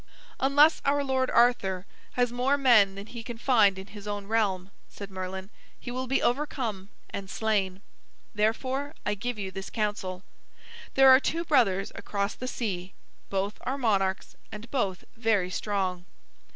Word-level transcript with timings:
"Unless 0.39 0.81
our 0.83 1.03
lord 1.03 1.29
Arthur 1.29 1.85
has 2.13 2.31
more 2.33 2.57
men 2.57 2.95
than 2.95 3.05
he 3.05 3.21
can 3.21 3.37
find 3.37 3.77
in 3.77 3.85
his 3.85 4.07
own 4.07 4.25
realm," 4.25 4.71
said 4.89 5.11
Merlin, 5.11 5.51
"he 5.79 5.91
will 5.91 6.07
be 6.07 6.23
overcome 6.23 6.89
and 7.11 7.29
slain. 7.29 7.83
Therefore 8.33 8.95
I 9.05 9.13
give 9.13 9.37
you 9.37 9.51
this 9.51 9.69
counsel. 9.69 10.23
There 10.95 11.11
are 11.11 11.19
two 11.19 11.43
brothers 11.45 11.91
across 11.93 12.33
the 12.33 12.47
sea; 12.47 12.95
both 13.29 13.59
are 13.61 13.77
monarchs 13.77 14.35
and 14.51 14.71
both 14.71 15.03
very 15.15 15.51
strong. 15.51 16.05